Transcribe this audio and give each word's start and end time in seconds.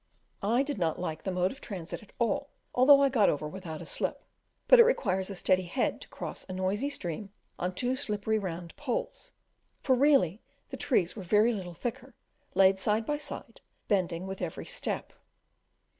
I 0.41 0.63
did 0.63 0.79
not 0.79 0.97
like 0.99 1.21
the 1.21 1.31
mode 1.31 1.51
of 1.51 1.61
transit 1.61 2.01
at 2.01 2.11
all, 2.17 2.49
though 2.75 3.03
I 3.03 3.09
got 3.09 3.29
over 3.29 3.47
without 3.47 3.83
a 3.83 3.85
slip, 3.85 4.23
but 4.67 4.79
it 4.79 4.83
requires 4.83 5.29
a 5.29 5.35
steady 5.35 5.61
head 5.65 6.01
to 6.01 6.07
cross 6.07 6.43
a 6.49 6.53
noisy 6.53 6.89
stream 6.89 7.29
on 7.59 7.75
two 7.75 7.95
slippery 7.95 8.39
round 8.39 8.75
poles 8.77 9.31
for 9.83 9.93
really 9.93 10.41
the 10.69 10.75
trees 10.77 11.15
were 11.15 11.21
little 11.23 11.75
thicker 11.75 12.15
laid 12.55 12.79
side 12.79 13.05
by 13.05 13.17
side, 13.17 13.61
bending 13.87 14.25
with 14.25 14.41
every 14.41 14.65
step. 14.65 15.13